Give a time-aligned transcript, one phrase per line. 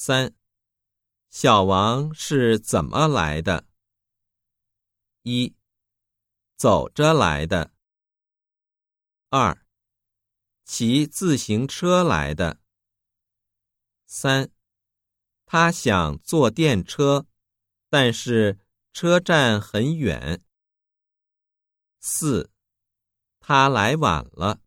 [0.00, 0.32] 三。
[1.28, 3.66] 小王是怎么来的？
[5.22, 5.56] 一。
[6.56, 7.72] 走着来的。
[9.28, 9.66] 二。
[10.64, 12.60] 骑自行车来的。
[14.06, 14.52] 三。
[15.44, 17.26] 他想坐电车
[17.88, 18.60] 但是
[18.92, 20.44] 车站很远。
[21.98, 22.52] 四。
[23.40, 24.60] 他来晚了。